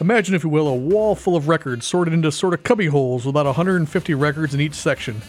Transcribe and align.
Imagine, 0.00 0.34
if 0.34 0.44
you 0.44 0.50
will, 0.50 0.68
a 0.68 0.74
wall 0.74 1.14
full 1.14 1.36
of 1.36 1.48
records 1.48 1.86
sorted 1.86 2.12
into 2.12 2.30
sort 2.30 2.52
of 2.52 2.62
cubby 2.62 2.86
holes 2.86 3.24
with 3.24 3.32
about 3.32 3.46
150 3.46 4.14
records 4.14 4.52
in 4.52 4.60
each 4.60 4.74
section. 4.74 5.22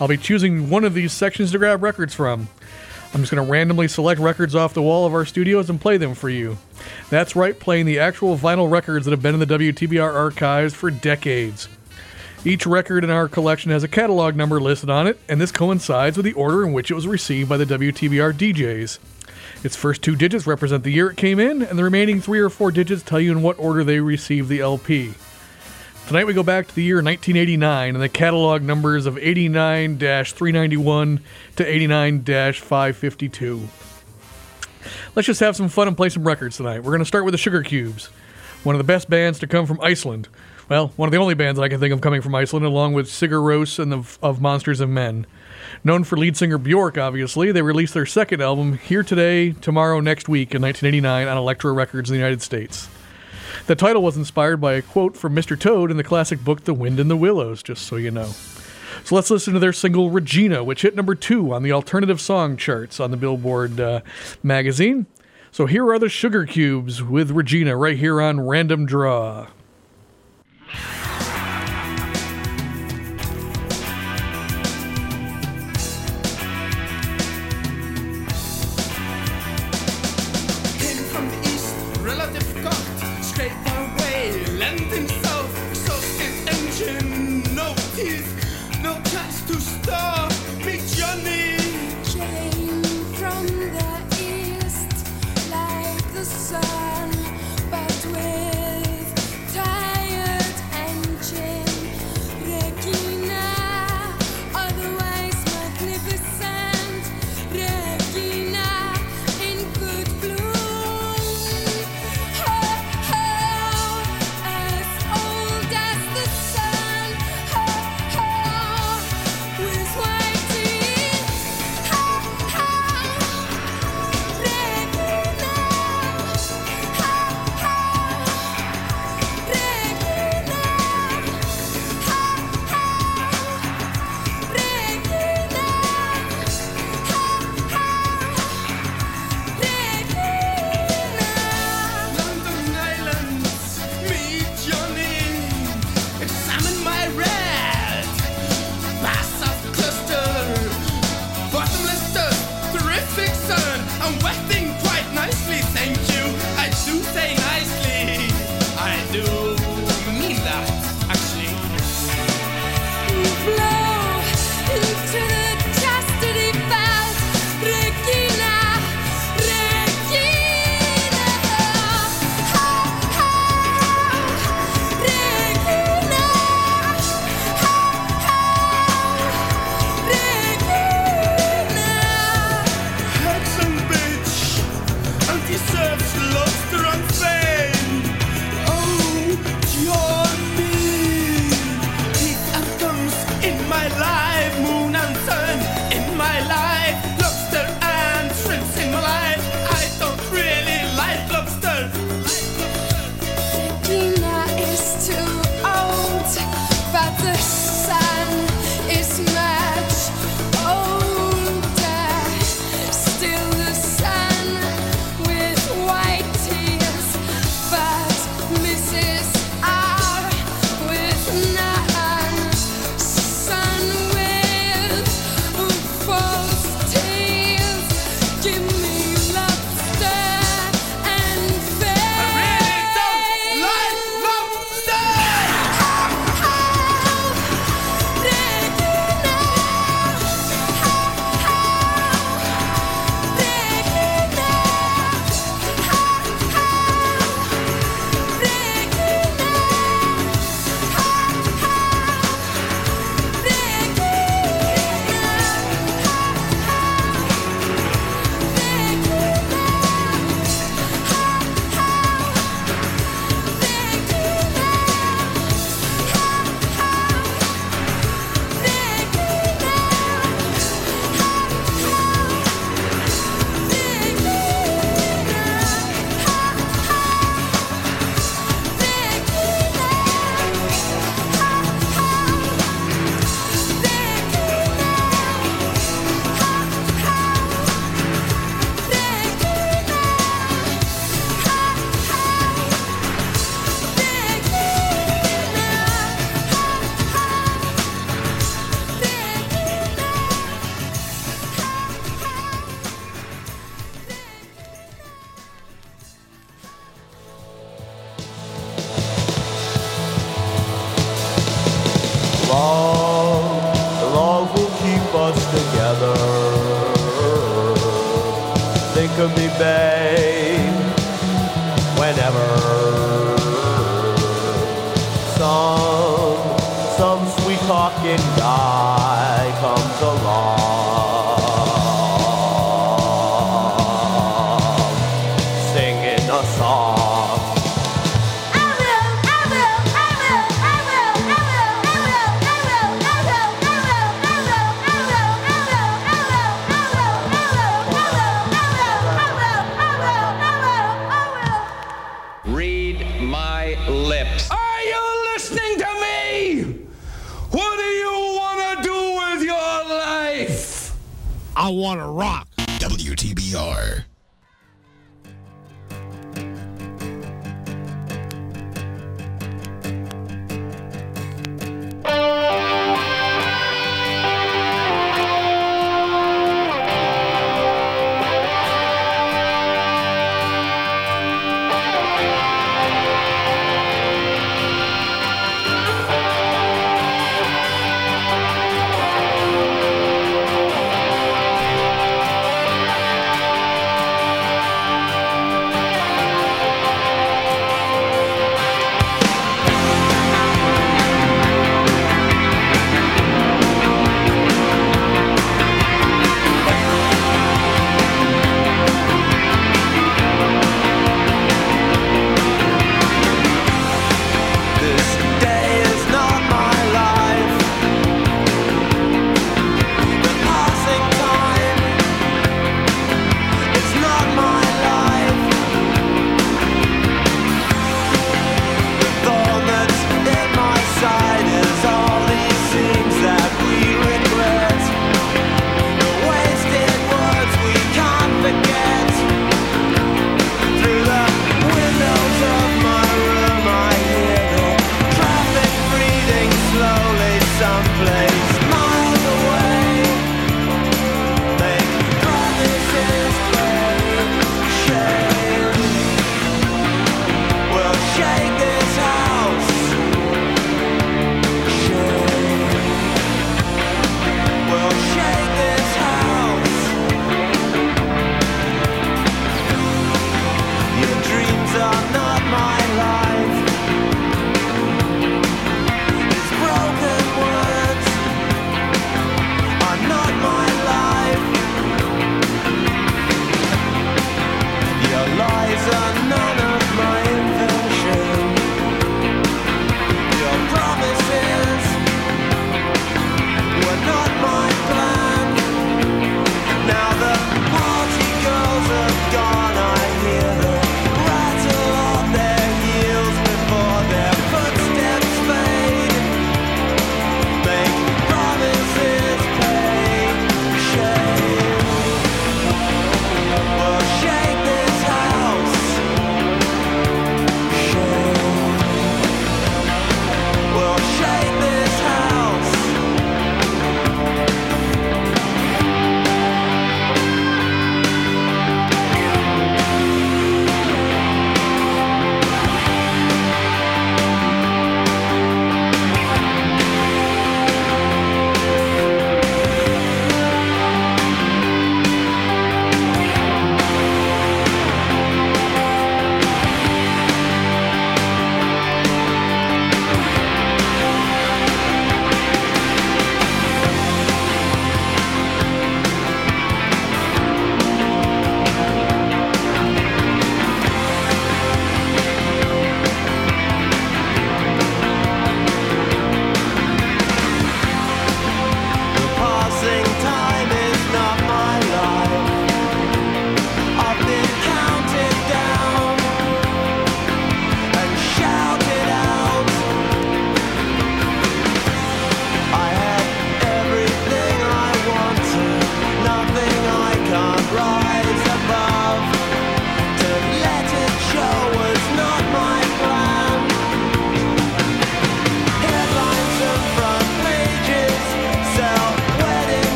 I'll 0.00 0.08
be 0.08 0.16
choosing 0.16 0.68
one 0.68 0.84
of 0.84 0.94
these 0.94 1.12
sections 1.12 1.52
to 1.52 1.58
grab 1.58 1.82
records 1.82 2.12
from. 2.14 2.48
I'm 3.14 3.20
just 3.20 3.30
going 3.30 3.44
to 3.44 3.50
randomly 3.50 3.86
select 3.88 4.20
records 4.20 4.54
off 4.54 4.74
the 4.74 4.82
wall 4.82 5.06
of 5.06 5.12
our 5.12 5.24
studios 5.24 5.70
and 5.70 5.80
play 5.80 5.98
them 5.98 6.14
for 6.14 6.30
you. 6.30 6.58
That's 7.10 7.36
right, 7.36 7.58
playing 7.58 7.86
the 7.86 8.00
actual 8.00 8.36
vinyl 8.36 8.70
records 8.70 9.04
that 9.04 9.12
have 9.12 9.22
been 9.22 9.34
in 9.34 9.40
the 9.40 9.58
WTBR 9.58 10.14
archives 10.14 10.74
for 10.74 10.90
decades. 10.90 11.68
Each 12.44 12.66
record 12.66 13.04
in 13.04 13.10
our 13.10 13.28
collection 13.28 13.70
has 13.70 13.84
a 13.84 13.88
catalog 13.88 14.34
number 14.34 14.60
listed 14.60 14.90
on 14.90 15.06
it, 15.06 15.20
and 15.28 15.40
this 15.40 15.52
coincides 15.52 16.16
with 16.16 16.24
the 16.24 16.32
order 16.32 16.64
in 16.66 16.72
which 16.72 16.90
it 16.90 16.94
was 16.94 17.06
received 17.06 17.48
by 17.48 17.56
the 17.56 17.66
WTBR 17.66 18.32
DJs. 18.32 18.98
Its 19.64 19.76
first 19.76 20.02
two 20.02 20.16
digits 20.16 20.46
represent 20.46 20.82
the 20.82 20.90
year 20.90 21.10
it 21.10 21.16
came 21.16 21.38
in, 21.38 21.62
and 21.62 21.78
the 21.78 21.84
remaining 21.84 22.20
three 22.20 22.40
or 22.40 22.50
four 22.50 22.72
digits 22.72 23.02
tell 23.02 23.20
you 23.20 23.30
in 23.30 23.42
what 23.42 23.58
order 23.58 23.84
they 23.84 24.00
received 24.00 24.48
the 24.48 24.60
LP. 24.60 25.14
Tonight 26.08 26.24
we 26.24 26.32
go 26.34 26.42
back 26.42 26.66
to 26.66 26.74
the 26.74 26.82
year 26.82 26.96
1989 26.96 27.94
and 27.94 28.02
the 28.02 28.08
catalog 28.08 28.62
numbers 28.62 29.06
of 29.06 29.16
89 29.16 29.98
391 29.98 31.20
to 31.56 31.64
89 31.64 32.24
552. 32.24 33.68
Let's 35.14 35.26
just 35.26 35.40
have 35.40 35.54
some 35.54 35.68
fun 35.68 35.86
and 35.86 35.96
play 35.96 36.08
some 36.08 36.26
records 36.26 36.56
tonight. 36.56 36.80
We're 36.80 36.90
going 36.90 36.98
to 36.98 37.04
start 37.04 37.24
with 37.24 37.32
the 37.32 37.38
Sugar 37.38 37.62
Cubes, 37.62 38.06
one 38.64 38.74
of 38.74 38.78
the 38.78 38.84
best 38.84 39.08
bands 39.08 39.38
to 39.38 39.46
come 39.46 39.64
from 39.64 39.80
Iceland. 39.80 40.28
Well, 40.68 40.92
one 40.96 41.06
of 41.06 41.12
the 41.12 41.18
only 41.18 41.34
bands 41.34 41.58
that 41.58 41.64
I 41.64 41.68
can 41.68 41.78
think 41.78 41.92
of 41.92 42.00
coming 42.00 42.20
from 42.20 42.34
Iceland, 42.34 42.66
along 42.66 42.94
with 42.94 43.06
Sigur 43.06 43.40
Rós 43.40 43.78
and 43.78 43.92
the, 43.92 44.18
of 44.22 44.40
Monsters 44.40 44.80
of 44.80 44.88
Men. 44.88 45.26
Known 45.84 46.04
for 46.04 46.16
lead 46.16 46.36
singer 46.36 46.58
Bjork, 46.58 46.98
obviously, 46.98 47.52
they 47.52 47.62
released 47.62 47.94
their 47.94 48.06
second 48.06 48.40
album, 48.40 48.78
Here 48.78 49.02
Today, 49.02 49.52
Tomorrow, 49.52 50.00
Next 50.00 50.28
Week, 50.28 50.54
in 50.54 50.62
1989 50.62 51.28
on 51.28 51.36
Elektra 51.36 51.72
Records 51.72 52.10
in 52.10 52.14
the 52.14 52.18
United 52.18 52.42
States. 52.42 52.88
The 53.66 53.76
title 53.76 54.02
was 54.02 54.16
inspired 54.16 54.60
by 54.60 54.74
a 54.74 54.82
quote 54.82 55.16
from 55.16 55.34
Mr. 55.34 55.58
Toad 55.58 55.90
in 55.90 55.96
the 55.96 56.04
classic 56.04 56.42
book 56.42 56.64
The 56.64 56.74
Wind 56.74 56.98
in 56.98 57.08
the 57.08 57.16
Willows, 57.16 57.62
just 57.62 57.86
so 57.86 57.96
you 57.96 58.10
know. 58.10 58.32
So 59.04 59.14
let's 59.14 59.30
listen 59.30 59.54
to 59.54 59.60
their 59.60 59.72
single 59.72 60.10
Regina, 60.10 60.62
which 60.62 60.82
hit 60.82 60.94
number 60.94 61.14
two 61.14 61.52
on 61.52 61.62
the 61.62 61.72
alternative 61.72 62.20
song 62.20 62.56
charts 62.56 63.00
on 63.00 63.10
the 63.10 63.16
Billboard 63.16 63.80
uh, 63.80 64.00
magazine. 64.42 65.06
So 65.50 65.66
here 65.66 65.90
are 65.90 65.98
the 65.98 66.08
Sugar 66.08 66.46
Cubes 66.46 67.02
with 67.02 67.30
Regina 67.30 67.76
right 67.76 67.96
here 67.96 68.20
on 68.20 68.40
Random 68.40 68.86
Draw. 68.86 69.48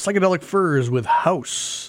Psychedelic 0.00 0.42
Furs 0.42 0.88
with 0.88 1.04
House. 1.04 1.79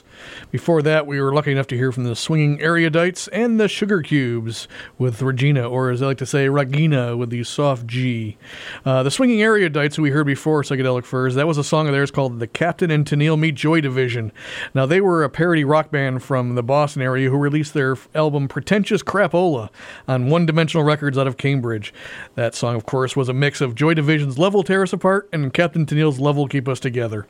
Before 0.51 0.81
that, 0.81 1.07
we 1.07 1.21
were 1.21 1.33
lucky 1.33 1.53
enough 1.53 1.67
to 1.67 1.77
hear 1.77 1.93
from 1.93 2.03
the 2.03 2.13
Swinging 2.13 2.59
Erudite's 2.59 3.29
and 3.29 3.57
the 3.57 3.69
Sugar 3.69 4.01
Cubes 4.01 4.67
with 4.97 5.21
Regina, 5.21 5.69
or 5.69 5.91
as 5.91 6.01
I 6.01 6.07
like 6.07 6.17
to 6.17 6.25
say, 6.25 6.49
Regina 6.49 7.15
with 7.15 7.29
the 7.29 7.45
soft 7.45 7.87
G. 7.87 8.37
Uh, 8.83 9.01
the 9.01 9.11
Swinging 9.11 9.39
Erudites, 9.39 9.95
who 9.95 10.01
we 10.01 10.09
heard 10.09 10.25
before, 10.25 10.61
Psychedelic 10.61 11.05
Furs, 11.05 11.35
that 11.35 11.47
was 11.47 11.57
a 11.57 11.63
song 11.63 11.87
of 11.87 11.93
theirs 11.93 12.11
called 12.11 12.39
The 12.39 12.47
Captain 12.47 12.91
and 12.91 13.05
Tennille 13.05 13.39
Meet 13.39 13.55
Joy 13.55 13.79
Division. 13.79 14.33
Now, 14.73 14.85
they 14.85 14.99
were 14.99 15.23
a 15.23 15.29
parody 15.29 15.63
rock 15.63 15.89
band 15.89 16.21
from 16.21 16.55
the 16.55 16.63
Boston 16.63 17.01
area 17.01 17.29
who 17.29 17.37
released 17.37 17.73
their 17.73 17.95
album 18.13 18.49
Pretentious 18.49 19.03
Crapola 19.03 19.69
on 20.05 20.29
One 20.29 20.45
Dimensional 20.45 20.83
Records 20.83 21.17
out 21.17 21.27
of 21.27 21.37
Cambridge. 21.37 21.93
That 22.35 22.55
song, 22.55 22.75
of 22.75 22.85
course, 22.85 23.15
was 23.15 23.29
a 23.29 23.33
mix 23.33 23.61
of 23.61 23.73
Joy 23.73 23.93
Division's 23.93 24.37
Love 24.37 24.53
Will 24.53 24.63
Tear 24.63 24.83
Us 24.83 24.91
Apart 24.91 25.29
and 25.31 25.53
Captain 25.53 25.85
Tennille's 25.85 26.19
Love 26.19 26.35
Will 26.35 26.49
Keep 26.49 26.67
Us 26.67 26.81
Together. 26.81 27.25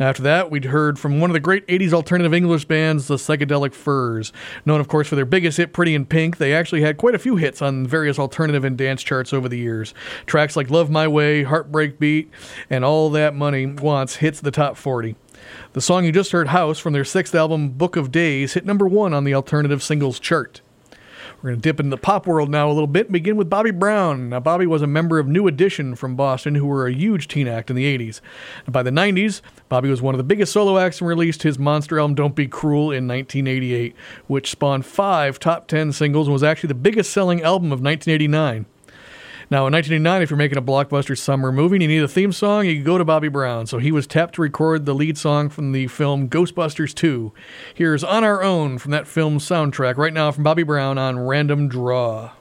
After 0.00 0.22
that, 0.22 0.50
we'd 0.50 0.64
heard 0.66 0.98
from 0.98 1.20
one 1.20 1.28
of 1.28 1.34
the 1.34 1.40
great 1.40 1.66
80s 1.66 1.92
alternative 1.92 2.32
English 2.32 2.53
bands, 2.62 3.08
the 3.08 3.16
Psychedelic 3.16 3.72
Furs. 3.72 4.34
Known, 4.66 4.80
of 4.80 4.88
course, 4.88 5.08
for 5.08 5.16
their 5.16 5.24
biggest 5.24 5.56
hit, 5.56 5.72
Pretty 5.72 5.94
in 5.94 6.04
Pink, 6.04 6.36
they 6.36 6.52
actually 6.52 6.82
had 6.82 6.98
quite 6.98 7.14
a 7.14 7.18
few 7.18 7.36
hits 7.36 7.62
on 7.62 7.86
various 7.86 8.18
alternative 8.18 8.64
and 8.64 8.76
dance 8.76 9.02
charts 9.02 9.32
over 9.32 9.48
the 9.48 9.56
years. 9.56 9.94
Tracks 10.26 10.56
like 10.56 10.68
Love 10.68 10.90
My 10.90 11.08
Way, 11.08 11.42
Heartbreak 11.42 11.98
Beat, 11.98 12.30
and 12.68 12.84
All 12.84 13.08
That 13.08 13.34
Money 13.34 13.64
Wants 13.64 14.16
hits 14.16 14.40
the 14.40 14.50
top 14.50 14.76
40. 14.76 15.16
The 15.72 15.80
song 15.80 16.04
you 16.04 16.12
just 16.12 16.32
heard, 16.32 16.48
House, 16.48 16.78
from 16.78 16.92
their 16.92 17.04
sixth 17.04 17.34
album, 17.34 17.70
Book 17.70 17.96
of 17.96 18.12
Days, 18.12 18.52
hit 18.52 18.66
number 18.66 18.86
one 18.86 19.14
on 19.14 19.24
the 19.24 19.34
alternative 19.34 19.82
singles 19.82 20.20
chart. 20.20 20.60
We're 21.44 21.50
going 21.50 21.60
to 21.60 21.68
dip 21.68 21.78
into 21.78 21.90
the 21.90 22.00
pop 22.00 22.26
world 22.26 22.48
now 22.48 22.70
a 22.70 22.72
little 22.72 22.86
bit 22.86 23.08
and 23.08 23.12
begin 23.12 23.36
with 23.36 23.50
Bobby 23.50 23.70
Brown. 23.70 24.30
Now, 24.30 24.40
Bobby 24.40 24.66
was 24.66 24.80
a 24.80 24.86
member 24.86 25.18
of 25.18 25.28
New 25.28 25.46
Edition 25.46 25.94
from 25.94 26.16
Boston, 26.16 26.54
who 26.54 26.64
were 26.64 26.86
a 26.86 26.92
huge 26.94 27.28
teen 27.28 27.46
act 27.46 27.68
in 27.68 27.76
the 27.76 27.84
80s. 27.98 28.22
And 28.64 28.72
by 28.72 28.82
the 28.82 28.90
90s, 28.90 29.42
Bobby 29.68 29.90
was 29.90 30.00
one 30.00 30.14
of 30.14 30.16
the 30.18 30.24
biggest 30.24 30.54
solo 30.54 30.78
acts 30.78 31.02
and 31.02 31.08
released 31.08 31.42
his 31.42 31.58
monster 31.58 32.00
album 32.00 32.14
Don't 32.14 32.34
Be 32.34 32.48
Cruel 32.48 32.84
in 32.84 33.06
1988, 33.06 33.94
which 34.26 34.52
spawned 34.52 34.86
five 34.86 35.38
top 35.38 35.68
10 35.68 35.92
singles 35.92 36.28
and 36.28 36.32
was 36.32 36.42
actually 36.42 36.68
the 36.68 36.74
biggest 36.76 37.12
selling 37.12 37.42
album 37.42 37.72
of 37.72 37.82
1989. 37.82 38.64
Now, 39.54 39.68
in 39.68 39.72
1989, 39.72 40.22
if 40.22 40.30
you're 40.30 40.36
making 40.36 40.58
a 40.58 40.62
blockbuster 40.62 41.16
summer 41.16 41.52
movie 41.52 41.76
and 41.76 41.82
you 41.84 41.86
need 41.86 42.02
a 42.02 42.08
theme 42.08 42.32
song, 42.32 42.66
you 42.66 42.82
go 42.82 42.98
to 42.98 43.04
Bobby 43.04 43.28
Brown. 43.28 43.68
So 43.68 43.78
he 43.78 43.92
was 43.92 44.04
tapped 44.04 44.34
to 44.34 44.42
record 44.42 44.84
the 44.84 44.96
lead 44.96 45.16
song 45.16 45.48
from 45.48 45.70
the 45.70 45.86
film 45.86 46.28
Ghostbusters 46.28 46.92
2. 46.92 47.32
Here's 47.72 48.02
On 48.02 48.24
Our 48.24 48.42
Own 48.42 48.78
from 48.78 48.90
that 48.90 49.06
film's 49.06 49.48
soundtrack 49.48 49.96
right 49.96 50.12
now 50.12 50.32
from 50.32 50.42
Bobby 50.42 50.64
Brown 50.64 50.98
on 50.98 51.20
Random 51.20 51.68
Draw. 51.68 52.32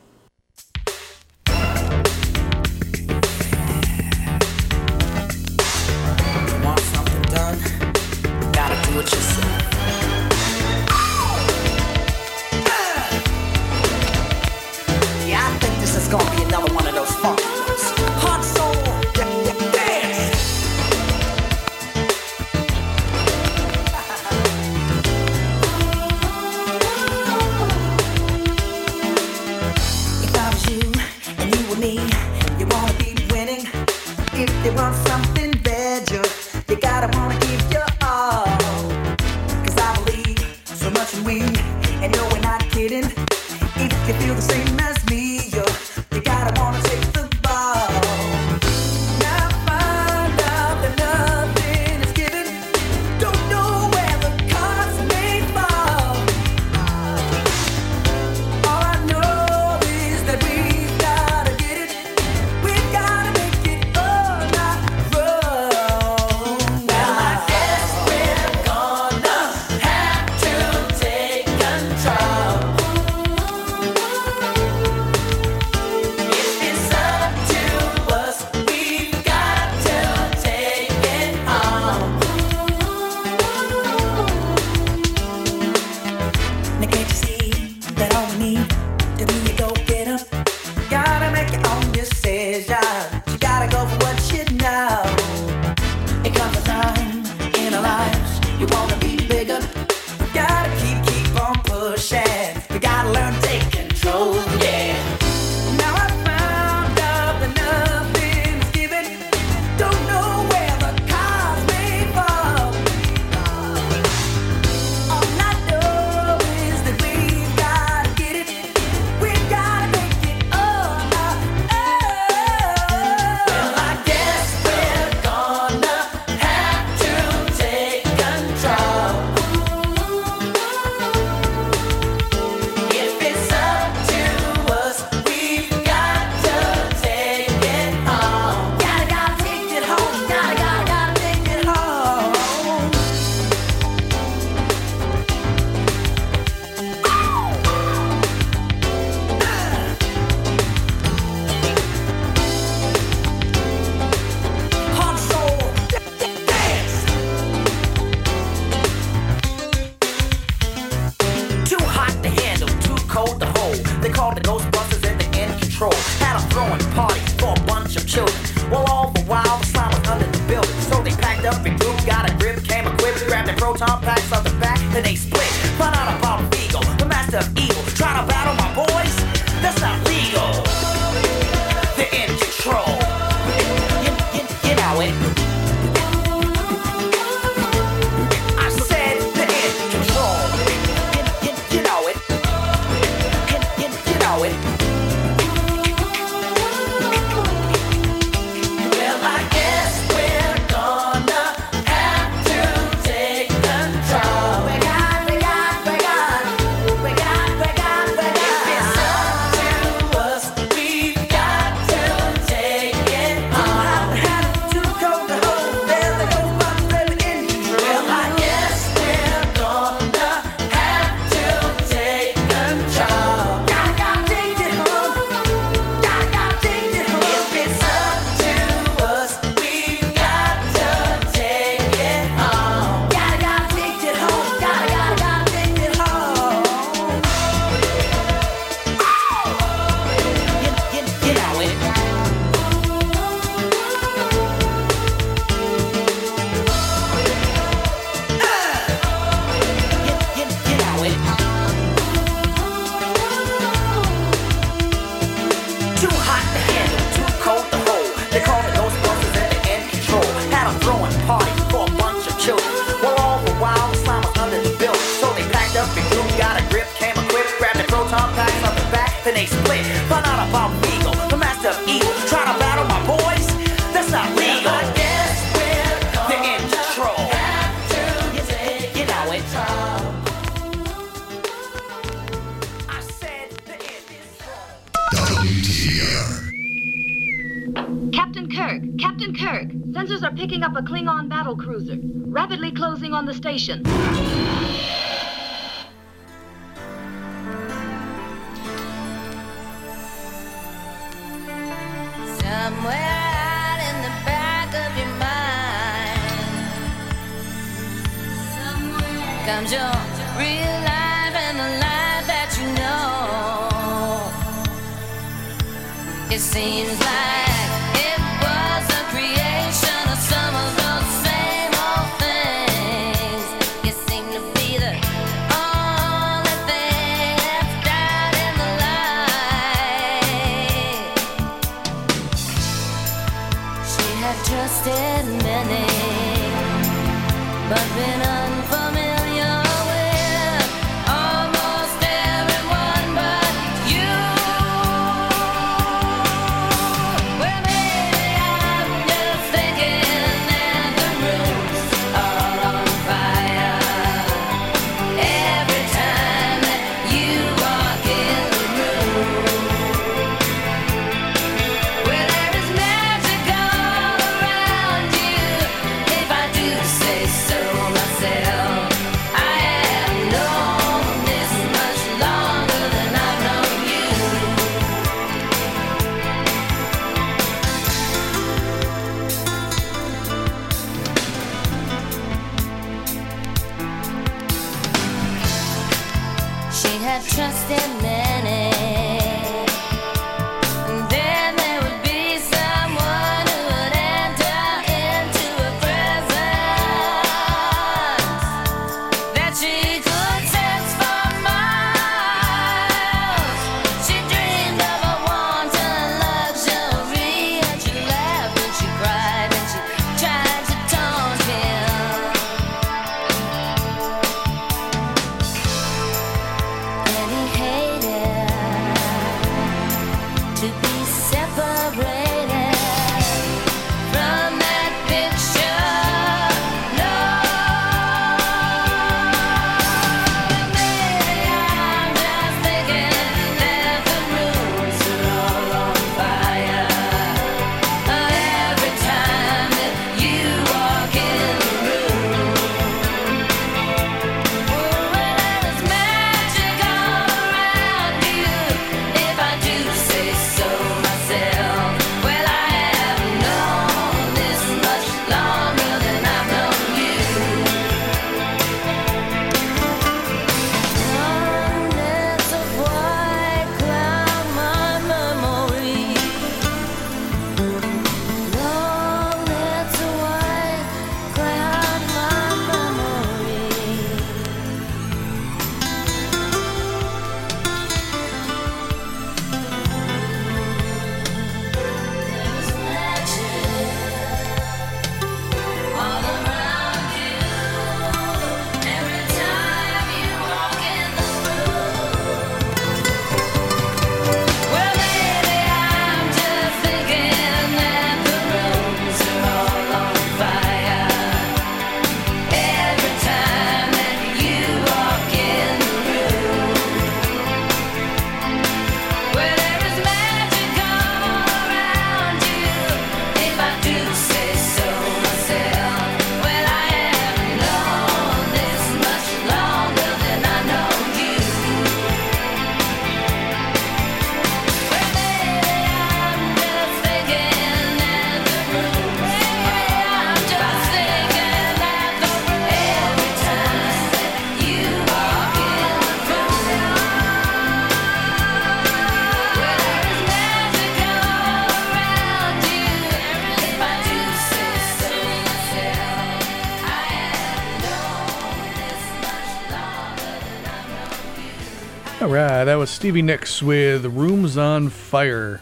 was 552.83 552.89
Stevie 552.89 553.21
Nicks 553.21 553.63
with 553.63 554.03
Rooms 554.07 554.57
on 554.57 554.89
Fire. 554.89 555.61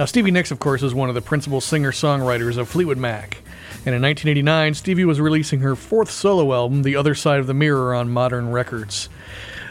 Now, 0.00 0.04
Stevie 0.04 0.32
Nicks, 0.32 0.50
of 0.50 0.58
course, 0.58 0.82
is 0.82 0.92
one 0.92 1.08
of 1.08 1.14
the 1.14 1.20
principal 1.20 1.60
singer 1.60 1.92
songwriters 1.92 2.56
of 2.56 2.68
Fleetwood 2.68 2.98
Mac. 2.98 3.36
And 3.84 3.94
in 3.94 4.02
1989, 4.02 4.74
Stevie 4.74 5.04
was 5.04 5.20
releasing 5.20 5.60
her 5.60 5.76
fourth 5.76 6.10
solo 6.10 6.52
album, 6.52 6.82
The 6.82 6.96
Other 6.96 7.14
Side 7.14 7.38
of 7.38 7.46
the 7.46 7.54
Mirror, 7.54 7.94
on 7.94 8.10
Modern 8.10 8.50
Records. 8.50 9.08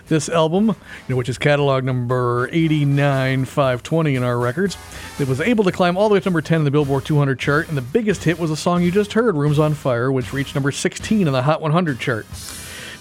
This 0.08 0.30
album, 0.30 0.68
you 0.68 0.76
know, 1.10 1.18
which 1.18 1.28
is 1.28 1.38
catalog 1.38 1.84
number 1.84 2.48
89520 2.54 4.16
in 4.16 4.24
our 4.24 4.40
records, 4.40 4.78
it 5.20 5.28
was 5.28 5.42
able 5.42 5.66
to 5.66 5.74
climb 5.74 5.98
all 5.98 6.08
the 6.08 6.14
way 6.14 6.22
to 6.22 6.26
number 6.26 6.42
10 6.42 6.60
in 6.60 6.64
the 6.64 6.72
Billboard 6.72 7.04
200 7.04 7.38
chart, 7.38 7.68
and 7.68 7.78
the 7.78 7.82
biggest 7.82 8.24
hit 8.24 8.40
was 8.40 8.52
the 8.52 8.56
song 8.56 8.82
you 8.82 8.90
just 8.92 9.12
heard, 9.12 9.36
Rooms 9.36 9.60
on 9.60 9.74
Fire, 9.74 10.14
which 10.14 10.32
reached 10.32 10.56
number 10.56 10.72
16 10.72 11.28
in 11.28 11.34
the 11.34 11.42
Hot 11.42 11.60
100 11.60 12.00
chart. 12.00 12.26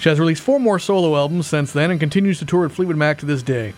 She 0.05 0.11
has 0.11 0.21
released 0.21 0.43
four 0.43 0.61
more 0.61 0.79
solo 0.79 1.17
albums 1.17 1.47
since 1.47 1.73
then 1.73 1.90
and 1.90 1.99
continues 1.99 2.38
to 2.38 2.45
tour 2.45 2.64
with 2.64 2.75
Fleetwood 2.75 2.99
Mac 2.99 3.17
to 3.21 3.25
this 3.25 3.43
day. 3.43 3.73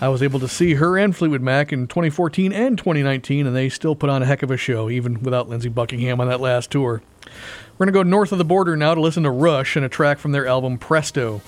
I 0.00 0.08
was 0.08 0.24
able 0.24 0.40
to 0.40 0.48
see 0.48 0.74
her 0.74 0.98
and 0.98 1.14
Fleetwood 1.14 1.40
Mac 1.40 1.72
in 1.72 1.86
2014 1.86 2.52
and 2.52 2.76
2019, 2.76 3.46
and 3.46 3.54
they 3.54 3.68
still 3.68 3.94
put 3.94 4.10
on 4.10 4.20
a 4.20 4.26
heck 4.26 4.42
of 4.42 4.50
a 4.50 4.56
show, 4.56 4.90
even 4.90 5.22
without 5.22 5.48
Lindsey 5.48 5.68
Buckingham 5.68 6.20
on 6.20 6.26
that 6.26 6.40
last 6.40 6.72
tour. 6.72 7.00
We're 7.24 7.86
going 7.86 7.94
to 7.94 7.96
go 7.96 8.02
north 8.02 8.32
of 8.32 8.38
the 8.38 8.44
border 8.44 8.76
now 8.76 8.92
to 8.92 9.00
listen 9.00 9.22
to 9.22 9.30
Rush 9.30 9.76
and 9.76 9.84
a 9.84 9.88
track 9.88 10.18
from 10.18 10.32
their 10.32 10.48
album 10.48 10.78
Presto. 10.78 11.42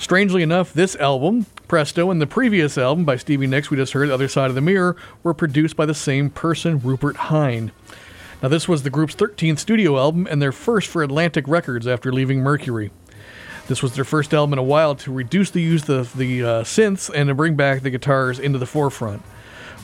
Strangely 0.00 0.42
enough, 0.42 0.72
this 0.72 0.96
album, 0.96 1.46
Presto, 1.68 2.10
and 2.10 2.20
the 2.20 2.26
previous 2.26 2.76
album 2.76 3.04
by 3.04 3.14
Stevie 3.14 3.46
Nicks 3.46 3.70
we 3.70 3.76
just 3.76 3.92
heard, 3.92 4.08
The 4.08 4.14
Other 4.14 4.26
Side 4.26 4.48
of 4.48 4.56
the 4.56 4.60
Mirror, 4.60 4.96
were 5.22 5.32
produced 5.32 5.76
by 5.76 5.86
the 5.86 5.94
same 5.94 6.28
person, 6.28 6.80
Rupert 6.80 7.16
Hine. 7.16 7.70
Now, 8.42 8.48
this 8.48 8.66
was 8.66 8.82
the 8.82 8.90
group's 8.90 9.14
13th 9.14 9.60
studio 9.60 9.96
album 9.96 10.26
and 10.28 10.42
their 10.42 10.50
first 10.50 10.88
for 10.88 11.04
Atlantic 11.04 11.46
Records 11.46 11.86
after 11.86 12.12
leaving 12.12 12.40
Mercury. 12.40 12.90
This 13.70 13.84
was 13.84 13.94
their 13.94 14.02
first 14.02 14.34
album 14.34 14.54
in 14.54 14.58
a 14.58 14.64
while 14.64 14.96
to 14.96 15.12
reduce 15.12 15.52
the 15.52 15.62
use 15.62 15.88
of 15.88 16.16
the 16.16 16.42
uh, 16.42 16.46
synths 16.64 17.08
and 17.14 17.28
to 17.28 17.36
bring 17.36 17.54
back 17.54 17.82
the 17.82 17.90
guitars 17.90 18.40
into 18.40 18.58
the 18.58 18.66
forefront. 18.66 19.22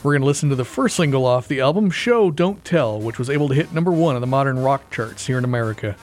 We're 0.03 0.11
going 0.11 0.23
to 0.23 0.27
listen 0.27 0.49
to 0.49 0.55
the 0.55 0.65
first 0.65 0.97
single 0.97 1.25
off 1.25 1.47
the 1.47 1.61
album, 1.61 1.89
Show 1.89 2.29
Don't 2.29 2.65
Tell, 2.65 2.99
which 2.99 3.17
was 3.17 3.29
able 3.29 3.47
to 3.47 3.53
hit 3.53 3.71
number 3.71 3.93
one 3.93 4.15
on 4.15 4.19
the 4.19 4.27
modern 4.27 4.59
rock 4.59 4.91
charts 4.91 5.27
here 5.27 5.37
in 5.37 5.45
America. 5.45 5.95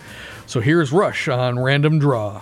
So 0.47 0.61
here's 0.61 0.93
Rush 0.93 1.29
on 1.29 1.59
Random 1.59 1.99
Draw. 1.99 2.41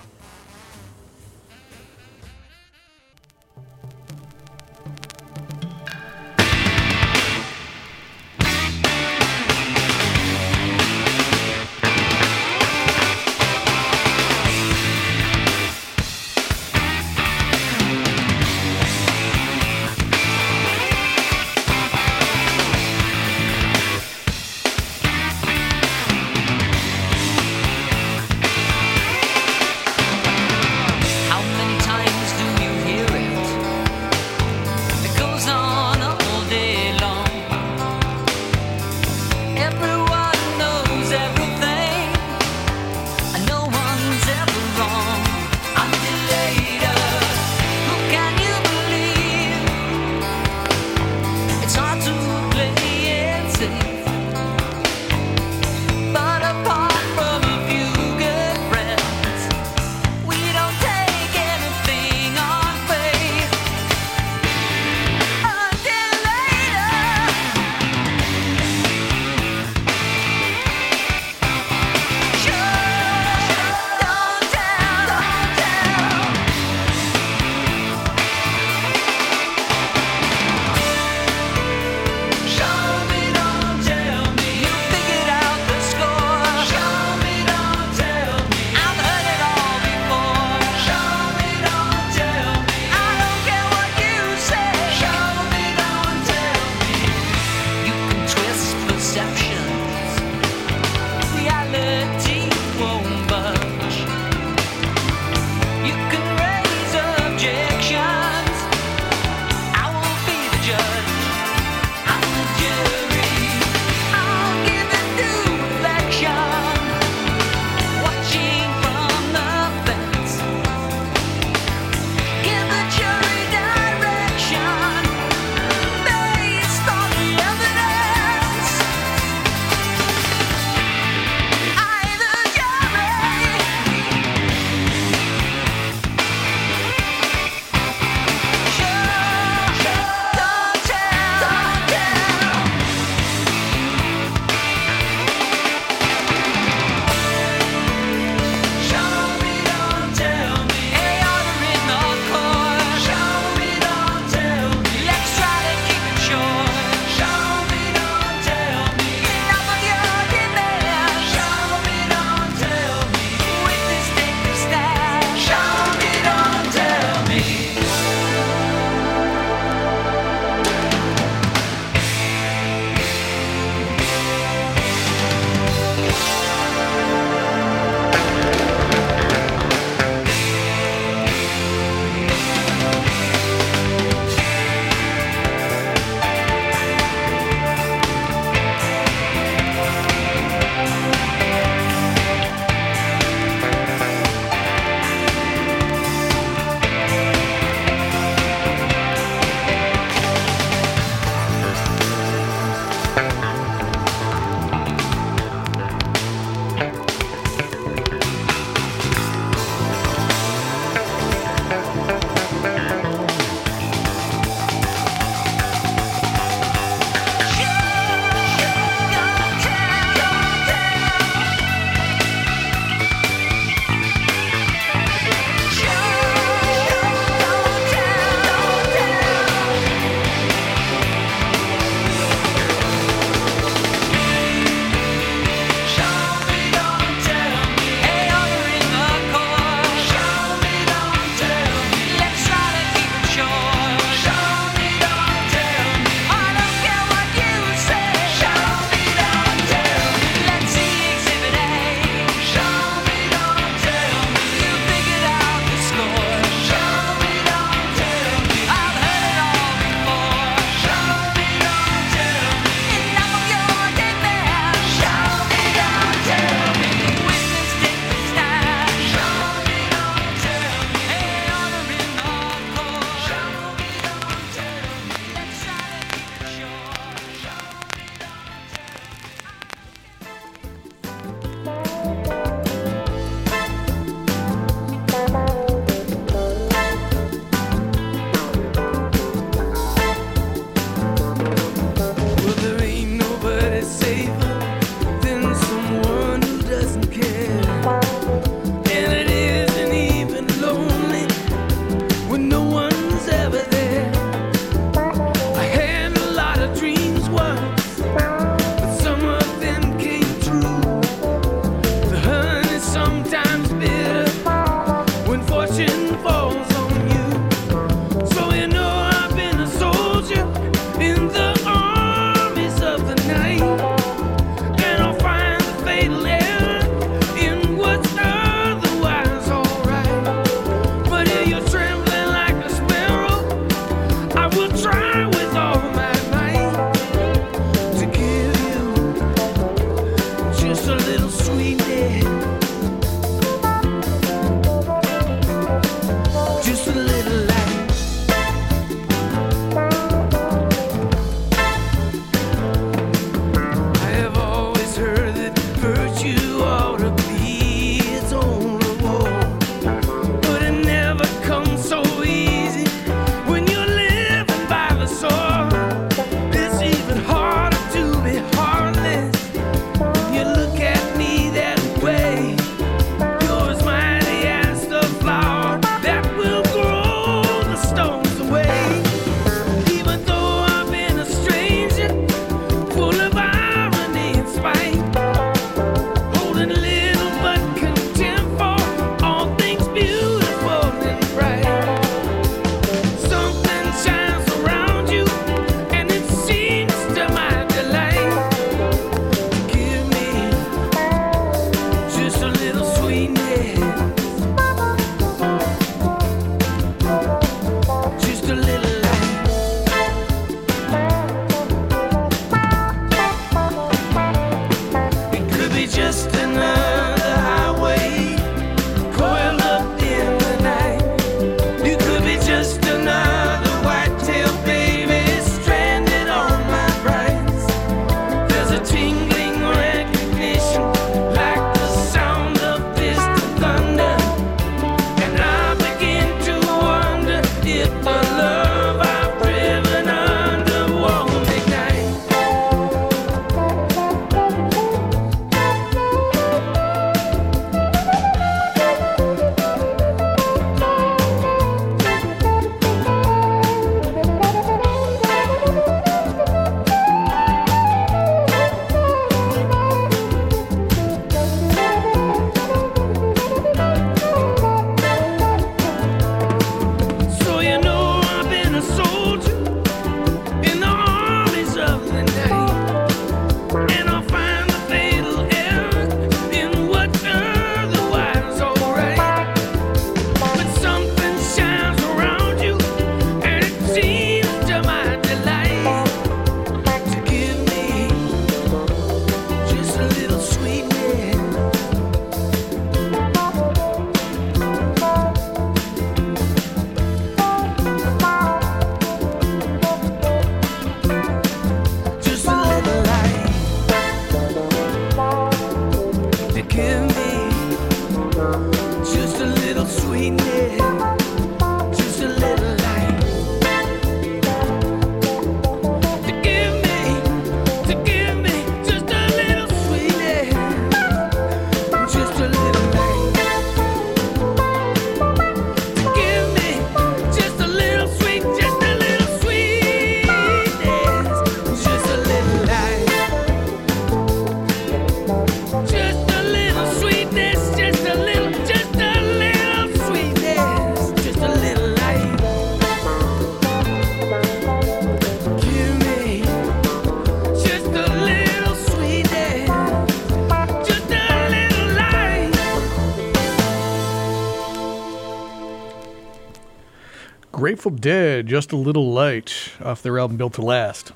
Just 558.53 558.73
a 558.73 558.77
Little 558.77 559.11
Light, 559.11 559.73
off 559.83 560.03
their 560.03 560.19
album 560.19 560.37
Built 560.37 560.53
to 560.53 560.61
Last. 560.61 561.12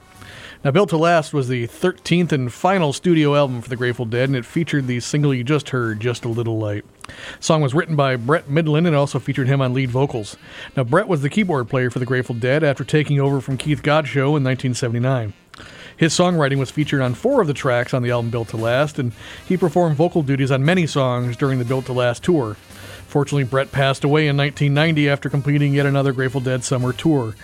Now, 0.65 0.71
Built 0.71 0.89
to 0.89 0.97
Last 0.97 1.35
was 1.35 1.49
the 1.49 1.67
13th 1.67 2.33
and 2.33 2.51
final 2.51 2.95
studio 2.95 3.37
album 3.37 3.61
for 3.61 3.69
the 3.69 3.77
Grateful 3.77 4.07
Dead, 4.07 4.31
and 4.31 4.37
it 4.37 4.47
featured 4.47 4.87
the 4.87 5.01
single 5.01 5.35
you 5.35 5.45
just 5.45 5.69
heard, 5.69 6.01
Just 6.01 6.25
a 6.25 6.31
Little 6.31 6.59
Light. 6.59 6.87
The 7.07 7.13
song 7.41 7.61
was 7.61 7.75
written 7.75 7.95
by 7.95 8.17
Brent 8.17 8.51
Mydland 8.51 8.87
and 8.87 8.97
also 8.97 9.19
featured 9.19 9.49
him 9.49 9.61
on 9.61 9.75
lead 9.75 9.91
vocals. 9.91 10.39
Now, 10.79 10.85
Brett 10.85 11.09
was 11.09 11.21
the 11.21 11.29
keyboard 11.29 11.69
player 11.69 11.91
for 11.91 11.99
the 11.99 12.07
Grateful 12.07 12.35
Dead 12.35 12.65
after 12.65 12.85
taking 12.85 13.21
over 13.21 13.43
from 13.43 13.59
Keith 13.59 13.83
Godchaux 13.83 14.39
in 14.39 14.43
1979. 14.43 15.35
His 15.95 16.15
songwriting 16.15 16.57
was 16.57 16.71
featured 16.71 17.03
on 17.03 17.13
four 17.13 17.43
of 17.43 17.49
the 17.49 17.53
tracks 17.53 17.93
on 17.93 18.03
the 18.03 18.13
album 18.13 18.31
Built 18.31 18.49
to 18.49 18.57
Last, 18.57 18.99
and 18.99 19.13
he 19.47 19.59
performed 19.59 19.97
vocal 19.97 20.23
duties 20.23 20.51
on 20.51 20.65
many 20.65 20.87
songs 20.87 21.37
during 21.37 21.59
the 21.59 21.67
Built 21.67 21.85
to 21.85 21.93
Last 21.93 22.23
tour. 22.23 22.57
Fortunately, 23.17 23.45
Brent 23.45 23.73
passed 23.73 24.05
away 24.05 24.29
in 24.29 24.37
1990 24.37 25.09
after 25.09 25.31
completing 25.31 25.73
yet 25.73 25.87
another 25.87 26.13
Grateful 26.13 26.43
Dead 26.43 26.63
summer 26.63 26.93
tour, 26.93 27.35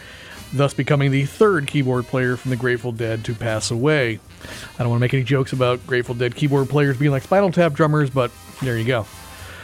thus 0.53 0.75
becoming 0.75 1.11
the 1.11 1.25
third 1.25 1.67
keyboard 1.67 2.05
player 2.05 2.37
from 2.37 2.51
the 2.51 2.59
Grateful 2.59 2.93
Dead 2.93 3.25
to 3.25 3.35
pass 3.35 3.71
away. 3.71 4.21
I 4.75 4.83
don't 4.83 4.91
want 4.91 4.99
to 4.99 5.01
make 5.01 5.15
any 5.15 5.23
jokes 5.23 5.55
about 5.55 5.87
Grateful 5.87 6.15
Dead 6.15 6.37
keyboard 6.37 6.69
players 6.69 6.99
being 6.99 7.11
like 7.11 7.23
Spinal 7.23 7.51
Tap 7.51 7.73
drummers, 7.73 8.11
but 8.11 8.31
there 8.61 8.77
you 8.77 8.85
go. 8.85 9.07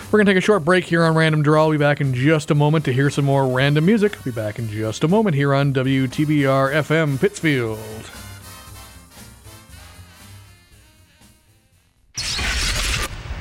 We're 0.07 0.21
going 0.21 0.25
to 0.25 0.33
take 0.33 0.42
a 0.42 0.47
short 0.47 0.64
break 0.64 0.85
here 0.85 1.05
on 1.05 1.14
Random 1.14 1.42
Draw. 1.42 1.64
I'll 1.64 1.71
be 1.73 1.77
back 1.77 2.01
in 2.01 2.14
just 2.14 2.51
a 2.51 2.55
moment 2.55 2.87
to 2.87 2.92
hear 2.94 3.11
some 3.11 3.27
more 3.27 3.47
random 3.47 3.85
music. 3.85 4.25
Be 4.25 4.31
back 4.31 4.59
in 4.59 4.66
just 4.71 5.05
a 5.05 5.09
moment 5.09 5.37
here 5.37 5.53
on 5.53 5.75
WTBR 5.75 6.73
FM 6.73 7.21
Pittsfield. 7.21 7.79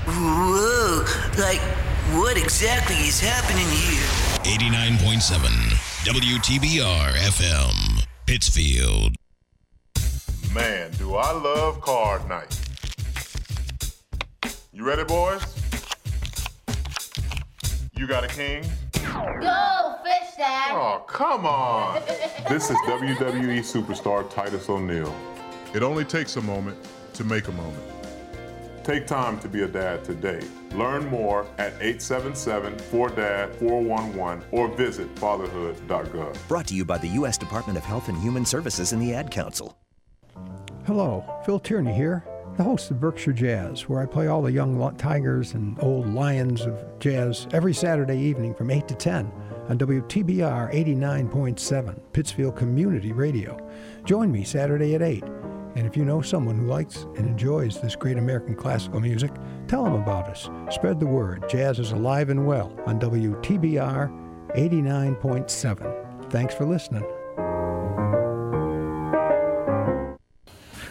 Whoa, 0.05 1.05
like, 1.37 1.86
what 2.15 2.37
exactly 2.37 2.95
is 2.95 3.19
happening 3.19 3.67
here? 3.67 4.59
89.7 4.59 5.49
WTBR 6.05 7.11
FM, 7.11 8.07
Pittsfield. 8.25 9.15
Man, 10.53 10.91
do 10.97 11.15
I 11.15 11.31
love 11.33 11.81
card 11.81 12.27
night. 12.29 12.57
You 14.71 14.85
ready, 14.85 15.03
boys? 15.03 15.41
You 17.97 18.07
got 18.07 18.23
a 18.23 18.27
king? 18.27 18.63
Go 18.93 19.95
fish, 20.03 20.35
Dad. 20.37 20.71
Oh, 20.71 21.03
come 21.07 21.45
on. 21.45 22.01
this 22.47 22.69
is 22.69 22.77
WWE 22.85 23.59
superstar 23.59 24.29
Titus 24.29 24.69
O'Neil. 24.69 25.13
It 25.73 25.83
only 25.83 26.05
takes 26.05 26.37
a 26.37 26.41
moment 26.41 26.77
to 27.13 27.25
make 27.25 27.49
a 27.49 27.51
moment. 27.51 27.96
Take 28.87 29.05
time 29.05 29.37
to 29.41 29.49
be 29.49 29.63
a 29.63 29.67
dad 29.67 30.05
today. 30.05 30.39
Learn 30.71 31.09
more 31.09 31.45
at 31.57 31.77
877-4DAD-411 31.81 34.43
or 34.51 34.69
visit 34.69 35.13
fatherhood.gov. 35.15 36.47
Brought 36.47 36.67
to 36.67 36.73
you 36.73 36.85
by 36.85 36.97
the 36.97 37.09
U.S. 37.09 37.37
Department 37.37 37.77
of 37.77 37.83
Health 37.83 38.07
and 38.07 38.17
Human 38.17 38.45
Services 38.45 38.93
and 38.93 39.01
the 39.01 39.13
Ad 39.13 39.29
Council. 39.29 39.77
Hello, 40.85 41.25
Phil 41.45 41.59
Tierney 41.59 41.93
here, 41.93 42.23
the 42.55 42.63
host 42.63 42.89
of 42.89 43.01
Berkshire 43.01 43.33
Jazz, 43.33 43.89
where 43.89 44.01
I 44.01 44.05
play 44.05 44.27
all 44.27 44.41
the 44.41 44.53
young 44.53 44.95
tigers 44.95 45.53
and 45.53 45.77
old 45.83 46.07
lions 46.13 46.61
of 46.61 46.81
jazz 46.99 47.45
every 47.51 47.73
Saturday 47.73 48.17
evening 48.17 48.55
from 48.55 48.71
8 48.71 48.87
to 48.87 48.95
10 48.95 49.29
on 49.67 49.77
WTBR 49.77 50.73
89.7, 50.73 51.99
Pittsfield 52.13 52.55
Community 52.55 53.11
Radio. 53.11 53.59
Join 54.05 54.31
me 54.31 54.45
Saturday 54.45 54.95
at 54.95 55.01
8. 55.01 55.25
And 55.77 55.85
if 55.85 55.95
you 55.95 56.03
know 56.03 56.23
someone 56.23 56.57
who 56.57 56.65
likes 56.65 57.03
and 57.17 57.27
enjoys 57.27 57.79
this 57.79 57.95
great 57.95 58.17
American 58.17 58.55
classical 58.55 58.99
music, 58.99 59.29
tell 59.67 59.83
them 59.83 59.93
about 59.93 60.27
us. 60.27 60.49
Spread 60.73 60.99
the 60.99 61.05
word. 61.05 61.47
Jazz 61.47 61.77
is 61.77 61.91
alive 61.91 62.31
and 62.31 62.47
well 62.47 62.75
on 62.87 62.99
WTBR 62.99 64.09
89.7. 64.55 66.31
Thanks 66.31 66.55
for 66.55 66.65
listening. 66.65 67.03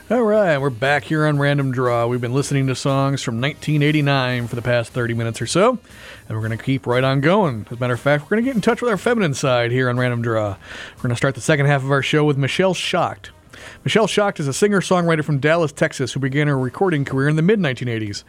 All 0.09 0.23
right, 0.23 0.57
we're 0.59 0.71
back 0.71 1.03
here 1.03 1.27
on 1.27 1.41
Random 1.41 1.73
Draw. 1.73 2.07
We've 2.07 2.21
been 2.21 2.33
listening 2.33 2.69
to 2.69 2.77
songs 2.77 3.25
from 3.25 3.41
1989 3.41 4.47
for 4.47 4.55
the 4.55 4.63
past 4.63 4.93
30 4.93 5.15
minutes 5.15 5.43
or 5.43 5.49
so, 5.49 5.81
and 6.29 6.39
we're 6.39 6.47
going 6.47 6.57
to 6.57 6.65
keep 6.65 6.87
right 6.87 7.03
on 7.03 7.21
going. 7.21 7.67
As 7.69 7.77
a 7.77 7.81
matter 7.81 7.95
of 7.95 7.99
fact, 7.99 8.23
we're 8.23 8.37
going 8.37 8.45
to 8.45 8.49
get 8.49 8.55
in 8.55 8.61
touch 8.61 8.81
with 8.81 8.91
our 8.93 8.97
feminine 8.97 9.35
side 9.35 9.73
here 9.73 9.91
on 9.91 9.99
Random 9.99 10.23
Draw. 10.23 10.51
We're 10.51 11.03
going 11.03 11.11
to 11.11 11.17
start 11.17 11.35
the 11.35 11.41
second 11.41 11.67
half 11.67 11.83
of 11.83 11.91
our 11.91 12.03
show 12.03 12.25
with 12.25 12.37
Michelle 12.37 12.73
Shocked. 12.73 13.33
Michelle 13.85 14.07
Shocked 14.07 14.41
is 14.41 14.49
a 14.49 14.53
singer 14.53 14.81
songwriter 14.81 15.25
from 15.25 15.39
Dallas, 15.39 15.73
Texas, 15.73 16.13
who 16.13 16.21
began 16.21 16.49
her 16.49 16.59
recording 16.59 17.05
career 17.05 17.29
in 17.29 17.37
the 17.37 17.43
mid 17.43 17.59
1980s. 17.59 18.25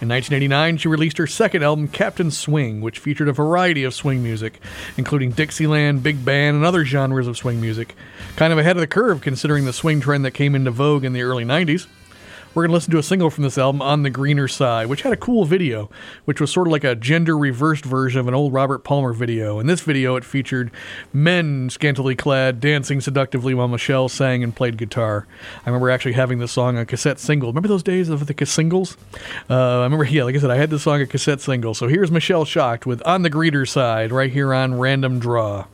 In 0.00 0.08
1989, 0.08 0.76
she 0.78 0.88
released 0.88 1.18
her 1.18 1.26
second 1.26 1.62
album, 1.62 1.88
Captain 1.88 2.30
Swing, 2.30 2.80
which 2.80 2.98
featured 2.98 3.28
a 3.28 3.32
variety 3.32 3.84
of 3.84 3.94
swing 3.94 4.22
music, 4.22 4.60
including 4.96 5.32
Dixieland, 5.32 6.02
big 6.02 6.24
band, 6.24 6.56
and 6.56 6.64
other 6.64 6.84
genres 6.84 7.26
of 7.26 7.36
swing 7.36 7.60
music. 7.60 7.94
Kind 8.36 8.52
of 8.52 8.58
ahead 8.58 8.76
of 8.76 8.80
the 8.80 8.86
curve 8.86 9.20
considering 9.20 9.64
the 9.64 9.72
swing 9.72 10.00
trend 10.00 10.24
that 10.24 10.32
came 10.32 10.54
into 10.54 10.70
vogue 10.70 11.04
in 11.04 11.12
the 11.12 11.22
early 11.22 11.44
90s. 11.44 11.86
We're 12.52 12.64
going 12.64 12.70
to 12.70 12.74
listen 12.74 12.90
to 12.90 12.98
a 12.98 13.02
single 13.04 13.30
from 13.30 13.44
this 13.44 13.56
album, 13.56 13.80
On 13.80 14.02
the 14.02 14.10
Greener 14.10 14.48
Side, 14.48 14.88
which 14.88 15.02
had 15.02 15.12
a 15.12 15.16
cool 15.16 15.44
video, 15.44 15.88
which 16.24 16.40
was 16.40 16.50
sort 16.50 16.66
of 16.66 16.72
like 16.72 16.82
a 16.82 16.96
gender 16.96 17.38
reversed 17.38 17.84
version 17.84 18.18
of 18.18 18.26
an 18.26 18.34
old 18.34 18.52
Robert 18.52 18.80
Palmer 18.80 19.12
video. 19.12 19.60
In 19.60 19.68
this 19.68 19.82
video, 19.82 20.16
it 20.16 20.24
featured 20.24 20.72
men 21.12 21.70
scantily 21.70 22.16
clad 22.16 22.58
dancing 22.58 23.00
seductively 23.00 23.54
while 23.54 23.68
Michelle 23.68 24.08
sang 24.08 24.42
and 24.42 24.54
played 24.54 24.78
guitar. 24.78 25.28
I 25.64 25.68
remember 25.68 25.90
actually 25.90 26.14
having 26.14 26.40
this 26.40 26.50
song 26.50 26.76
on 26.76 26.86
cassette 26.86 27.20
single. 27.20 27.50
Remember 27.50 27.68
those 27.68 27.84
days 27.84 28.08
of 28.08 28.26
the 28.26 28.46
singles? 28.46 28.96
Uh, 29.48 29.78
I 29.78 29.84
remember, 29.84 30.04
yeah, 30.06 30.24
like 30.24 30.34
I 30.34 30.40
said, 30.40 30.50
I 30.50 30.56
had 30.56 30.70
this 30.70 30.82
song 30.82 31.00
on 31.00 31.06
cassette 31.06 31.40
single. 31.40 31.72
So 31.74 31.86
here's 31.86 32.10
Michelle 32.10 32.44
Shocked 32.44 32.84
with 32.84 33.00
On 33.06 33.22
the 33.22 33.30
Greener 33.30 33.64
Side 33.64 34.10
right 34.10 34.32
here 34.32 34.52
on 34.52 34.76
Random 34.76 35.20
Draw. 35.20 35.66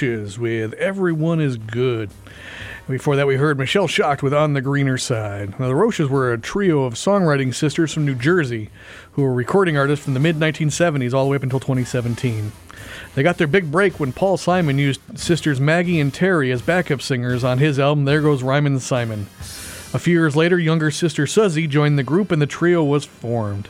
With 0.00 0.74
Everyone 0.74 1.40
is 1.40 1.56
Good. 1.56 2.10
Before 2.88 3.16
that, 3.16 3.26
we 3.26 3.34
heard 3.34 3.58
Michelle 3.58 3.88
Shocked 3.88 4.22
with 4.22 4.32
On 4.32 4.52
the 4.52 4.60
Greener 4.60 4.96
Side. 4.96 5.58
Now, 5.58 5.66
the 5.66 5.74
Roches 5.74 6.08
were 6.08 6.32
a 6.32 6.38
trio 6.38 6.84
of 6.84 6.94
songwriting 6.94 7.52
sisters 7.52 7.92
from 7.92 8.04
New 8.04 8.14
Jersey 8.14 8.70
who 9.12 9.22
were 9.22 9.34
recording 9.34 9.76
artists 9.76 10.04
from 10.04 10.14
the 10.14 10.20
mid 10.20 10.36
1970s 10.36 11.12
all 11.12 11.24
the 11.24 11.30
way 11.30 11.36
up 11.36 11.42
until 11.42 11.58
2017. 11.58 12.52
They 13.16 13.24
got 13.24 13.38
their 13.38 13.48
big 13.48 13.72
break 13.72 13.98
when 13.98 14.12
Paul 14.12 14.36
Simon 14.36 14.78
used 14.78 15.00
sisters 15.18 15.58
Maggie 15.58 15.98
and 15.98 16.14
Terre 16.14 16.52
as 16.52 16.62
backup 16.62 17.02
singers 17.02 17.42
on 17.42 17.58
his 17.58 17.80
album 17.80 18.04
There 18.04 18.22
Goes 18.22 18.44
Rhymin' 18.44 18.78
Simon. 18.78 19.26
A 19.92 19.98
few 19.98 20.14
years 20.14 20.36
later, 20.36 20.60
younger 20.60 20.92
sister 20.92 21.26
Suzzy 21.26 21.66
joined 21.66 21.98
the 21.98 22.04
group 22.04 22.30
and 22.30 22.40
the 22.40 22.46
trio 22.46 22.84
was 22.84 23.04
formed. 23.04 23.68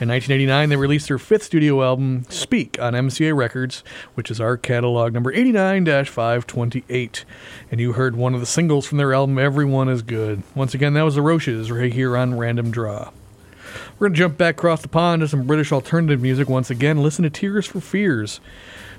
In 0.00 0.08
1989, 0.08 0.70
they 0.70 0.76
released 0.76 1.08
their 1.08 1.18
fifth 1.18 1.42
studio 1.42 1.82
album, 1.84 2.24
Speak, 2.30 2.80
on 2.80 2.94
MCA 2.94 3.36
Records, 3.36 3.84
which 4.14 4.30
is 4.30 4.40
our 4.40 4.56
catalog 4.56 5.12
number 5.12 5.30
89 5.30 5.84
528. 6.06 7.24
And 7.70 7.80
you 7.82 7.92
heard 7.92 8.16
one 8.16 8.32
of 8.32 8.40
the 8.40 8.46
singles 8.46 8.86
from 8.86 8.96
their 8.96 9.12
album, 9.12 9.38
Everyone 9.38 9.90
is 9.90 10.00
Good. 10.00 10.42
Once 10.54 10.72
again, 10.72 10.94
that 10.94 11.02
was 11.02 11.16
the 11.16 11.22
Roches 11.22 11.70
right 11.70 11.92
here 11.92 12.16
on 12.16 12.38
Random 12.38 12.70
Draw. 12.70 13.10
We're 13.98 14.08
going 14.08 14.14
to 14.14 14.18
jump 14.18 14.38
back 14.38 14.54
across 14.54 14.80
the 14.80 14.88
pond 14.88 15.20
to 15.20 15.28
some 15.28 15.46
British 15.46 15.70
alternative 15.70 16.22
music 16.22 16.48
once 16.48 16.70
again. 16.70 17.02
Listen 17.02 17.24
to 17.24 17.30
Tears 17.30 17.66
for 17.66 17.82
Fears. 17.82 18.40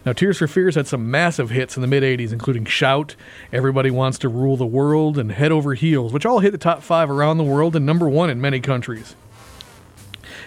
Now, 0.06 0.14
Tears 0.14 0.38
for 0.38 0.46
Fears 0.46 0.76
had 0.76 0.86
some 0.86 1.10
massive 1.10 1.50
hits 1.50 1.76
in 1.76 1.82
the 1.82 1.88
mid 1.88 2.04
80s, 2.04 2.32
including 2.32 2.66
Shout, 2.66 3.16
Everybody 3.52 3.90
Wants 3.90 4.20
to 4.20 4.30
Rule 4.30 4.56
the 4.56 4.68
World, 4.68 5.18
and 5.18 5.32
Head 5.32 5.52
Over 5.52 5.74
Heels, 5.74 6.14
which 6.14 6.28
all 6.28 6.42
hit 6.42 6.52
the 6.52 6.60
top 6.60 6.84
five 6.84 7.10
around 7.10 7.40
the 7.40 7.44
world 7.44 7.76
and 7.76 7.88
number 7.88 8.08
one 8.08 8.30
in 8.30 8.40
many 8.40 8.60
countries. 8.60 9.16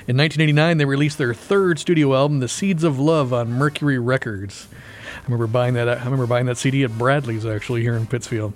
In 0.06 0.18
1989, 0.18 0.76
they 0.76 0.84
released 0.84 1.16
their 1.16 1.32
third 1.32 1.78
studio 1.78 2.14
album, 2.14 2.40
The 2.40 2.48
Seeds 2.48 2.84
of 2.84 2.98
Love, 2.98 3.32
on 3.32 3.50
Mercury 3.50 3.98
Records. 3.98 4.68
I 5.16 5.24
remember 5.24 5.46
buying 5.46 5.72
that. 5.74 5.88
I 5.88 6.04
remember 6.04 6.26
buying 6.26 6.44
that 6.44 6.58
CD 6.58 6.84
at 6.84 6.98
Bradley's 6.98 7.46
actually 7.46 7.80
here 7.80 7.94
in 7.94 8.06
Pittsfield. 8.06 8.52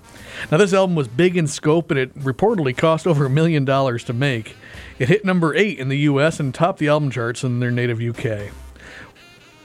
Now 0.51 0.59
this 0.59 0.75
album 0.75 0.95
was 0.95 1.09
big 1.09 1.39
in 1.39 1.47
scope, 1.47 1.91
and 1.91 1.99
it 1.99 2.15
reportedly 2.19 2.77
cost 2.77 3.07
over 3.07 3.25
a 3.25 3.31
million 3.31 3.65
dollars 3.65 4.05
to 4.05 4.13
make. 4.13 4.57
It 4.99 5.09
hit 5.09 5.25
number 5.25 5.55
eight 5.55 5.79
in 5.79 5.89
the 5.89 5.97
U.S. 6.01 6.39
and 6.39 6.55
topped 6.55 6.81
the 6.81 6.89
album 6.89 7.11
charts 7.11 7.43
in 7.43 7.61
their 7.61 7.71
native 7.71 7.99
UK. 7.99 8.53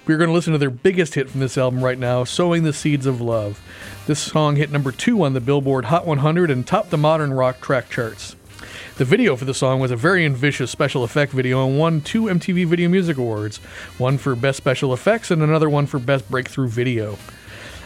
We're 0.06 0.18
going 0.18 0.30
to 0.30 0.34
listen 0.34 0.54
to 0.54 0.60
their 0.60 0.70
biggest 0.70 1.16
hit 1.16 1.30
from 1.30 1.42
this 1.42 1.58
album 1.58 1.84
right 1.84 2.00
now, 2.00 2.24
Sowing 2.24 2.64
the 2.64 2.72
Seeds 2.72 3.06
of 3.06 3.20
Love. 3.20 3.62
This 4.08 4.20
song 4.20 4.56
hit 4.56 4.72
number 4.72 4.94
two 4.94 5.22
on 5.24 5.34
the 5.34 5.42
Billboard 5.42 5.86
Hot 5.86 6.08
100 6.08 6.50
and 6.50 6.66
topped 6.66 6.92
the 6.92 6.98
modern 6.98 7.34
rock 7.34 7.60
track 7.60 7.90
charts. 7.90 8.38
The 8.96 9.06
video 9.06 9.36
for 9.36 9.46
the 9.46 9.56
song 9.56 9.80
was 9.80 9.90
a 9.90 9.96
very 9.96 10.24
ambitious 10.24 10.70
special 10.70 11.04
effect 11.04 11.32
video 11.32 11.66
and 11.66 11.80
won 11.80 12.02
two 12.02 12.26
MTV 12.26 12.68
Video 12.68 12.88
Music 12.88 13.18
Awards 13.18 13.58
one 13.98 14.20
for 14.20 14.36
Best 14.36 14.58
Special 14.58 14.94
Effects 14.94 15.32
and 15.32 15.42
another 15.42 15.68
one 15.68 15.88
for 15.88 15.98
Best 15.98 16.30
Breakthrough 16.30 16.68
Video. 16.68 17.18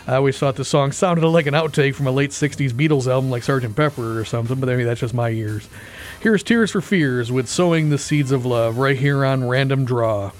I 0.05 0.15
always 0.15 0.37
thought 0.37 0.57
the 0.57 0.65
song 0.65 0.91
sounded 0.91 1.25
like 1.25 1.45
an 1.45 1.53
outtake 1.53 1.95
from 1.95 2.07
a 2.07 2.11
late 2.11 2.31
60s 2.31 2.71
Beatles 2.71 3.09
album 3.09 3.29
like 3.29 3.43
Sgt. 3.43 3.73
Pepper 3.73 4.19
or 4.19 4.25
something, 4.25 4.59
but 4.59 4.67
maybe 4.67 4.83
that's 4.83 4.99
just 4.99 5.13
my 5.13 5.29
ears. 5.29 5.69
Here's 6.19 6.43
Tears 6.43 6.71
for 6.71 6.81
Fears 6.81 7.31
with 7.31 7.47
Sowing 7.47 7.89
the 7.89 7.97
Seeds 7.97 8.33
of 8.33 8.45
Love 8.45 8.77
right 8.77 8.97
here 8.97 9.23
on 9.23 9.47
Random 9.47 9.85
Draw. 9.85 10.31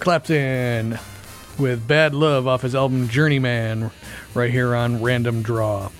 Clapton 0.00 0.98
with 1.58 1.86
Bad 1.86 2.14
Love 2.14 2.46
off 2.46 2.62
his 2.62 2.74
album 2.74 3.08
Journeyman 3.08 3.90
right 4.34 4.50
here 4.50 4.74
on 4.74 5.02
Random 5.02 5.42
Draw. 5.42 5.90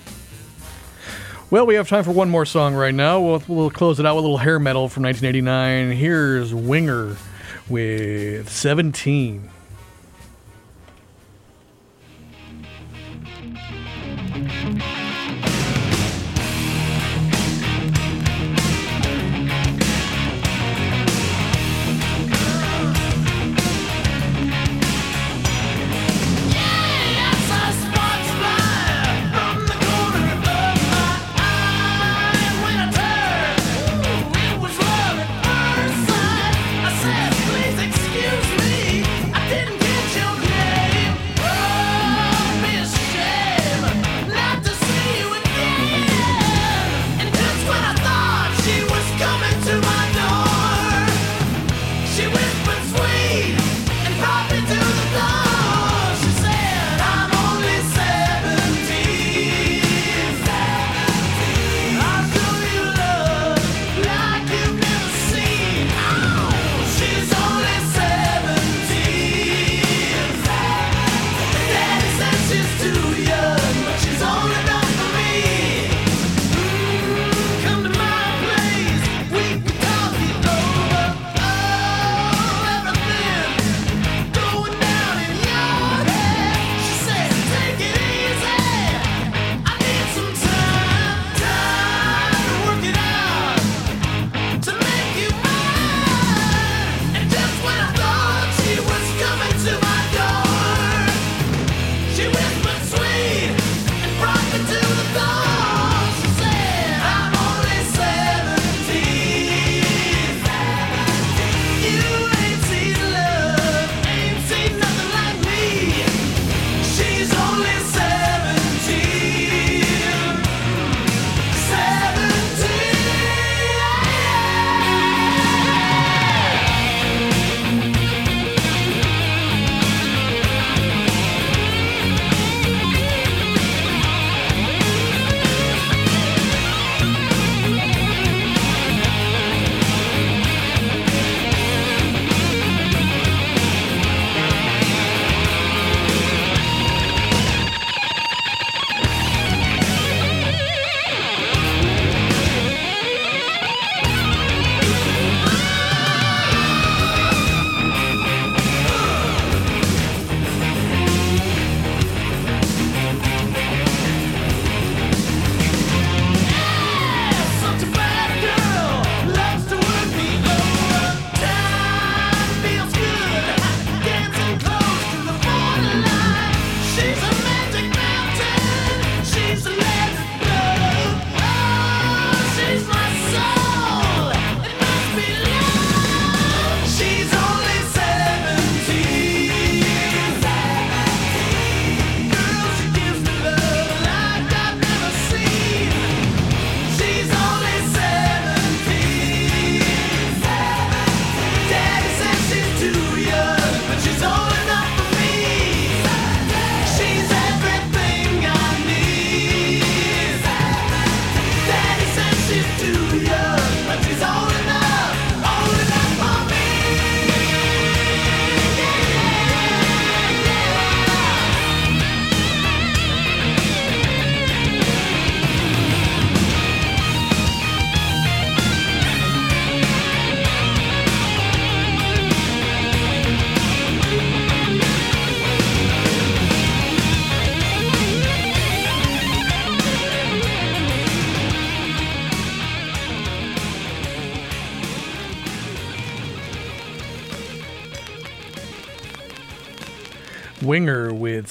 Well, 1.51 1.67
we 1.67 1.75
have 1.75 1.89
time 1.89 2.05
for 2.05 2.13
one 2.13 2.31
more 2.31 2.47
song 2.47 2.75
right 2.75 2.95
now. 2.95 3.21
We'll, 3.21 3.43
we'll 3.47 3.71
close 3.71 4.01
it 4.01 4.07
out 4.07 4.17
with 4.17 4.25
a 4.25 4.27
little 4.27 4.39
hair 4.39 4.59
metal 4.59 4.89
from 4.89 5.03
1989. 5.03 5.97
Here's 5.97 6.55
Winger 6.55 7.17
with 7.69 8.49
17. 8.49 9.51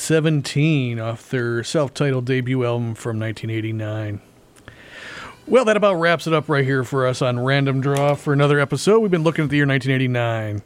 17 0.10 1.00
off 1.00 1.30
their 1.30 1.64
self 1.64 1.94
titled 1.94 2.26
debut 2.26 2.66
album 2.66 2.96
from 2.96 3.20
1989. 3.20 4.20
Well, 5.46 5.66
that 5.66 5.78
about 5.78 6.00
wraps 6.00 6.26
it 6.26 6.34
up 6.34 6.50
right 6.50 6.66
here 6.66 6.84
for 6.84 7.06
us 7.06 7.22
on 7.22 7.40
Random 7.40 7.80
Draw 7.80 8.16
for 8.16 8.34
another 8.34 8.60
episode. 8.60 9.02
We've 9.02 9.12
been 9.12 9.24
looking 9.24 9.44
at 9.44 9.52
the 9.52 9.58
year 9.58 9.68
1989. 9.68 10.64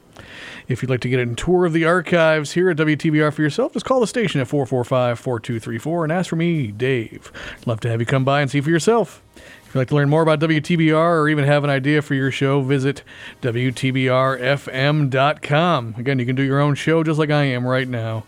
If 0.69 0.81
you'd 0.81 0.89
like 0.89 1.01
to 1.01 1.09
get 1.09 1.19
a 1.19 1.25
tour 1.35 1.65
of 1.65 1.73
the 1.73 1.83
archives 1.83 2.53
here 2.53 2.69
at 2.69 2.77
WTBR 2.77 3.33
for 3.33 3.41
yourself, 3.41 3.73
just 3.73 3.85
call 3.85 3.99
the 3.99 4.07
station 4.07 4.39
at 4.39 4.47
445 4.47 5.19
4234 5.19 6.05
and 6.05 6.13
ask 6.13 6.29
for 6.29 6.37
me, 6.37 6.67
Dave. 6.67 7.29
Love 7.65 7.81
to 7.81 7.89
have 7.89 7.99
you 7.99 8.05
come 8.05 8.23
by 8.23 8.39
and 8.39 8.49
see 8.49 8.61
for 8.61 8.69
yourself. 8.69 9.21
If 9.35 9.75
you'd 9.75 9.81
like 9.81 9.89
to 9.89 9.95
learn 9.95 10.09
more 10.09 10.21
about 10.21 10.39
WTBR 10.39 11.19
or 11.19 11.27
even 11.27 11.43
have 11.43 11.65
an 11.65 11.69
idea 11.69 12.01
for 12.01 12.13
your 12.13 12.31
show, 12.31 12.61
visit 12.61 13.03
WTBRFM.com. 13.41 15.95
Again, 15.97 16.19
you 16.19 16.25
can 16.25 16.37
do 16.37 16.43
your 16.43 16.61
own 16.61 16.75
show 16.75 17.03
just 17.03 17.19
like 17.19 17.29
I 17.29 17.43
am 17.43 17.67
right 17.67 17.89
now. 17.89 18.23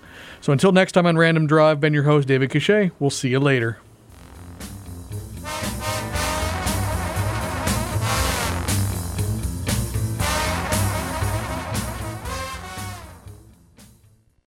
So 0.45 0.53
until 0.53 0.71
next 0.71 0.91
time 0.91 1.07
on 1.07 1.17
Random 1.17 1.47
Drive, 1.47 1.79
been 1.79 1.91
your 1.91 2.03
host, 2.03 2.27
David 2.27 2.51
Cachet. 2.51 2.91
We'll 2.99 3.09
see 3.09 3.29
you 3.29 3.39
later. 3.39 3.79